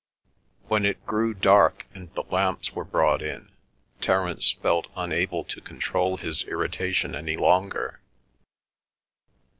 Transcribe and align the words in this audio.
When 0.67 0.83
it 0.83 1.05
grew 1.05 1.35
dark 1.35 1.85
and 1.93 2.11
the 2.15 2.23
lamps 2.31 2.71
were 2.73 2.83
brought 2.83 3.21
in, 3.21 3.51
Terence 4.01 4.49
felt 4.53 4.87
unable 4.95 5.43
to 5.43 5.61
control 5.61 6.17
his 6.17 6.43
irritation 6.45 7.13
any 7.13 7.37
longer. 7.37 7.99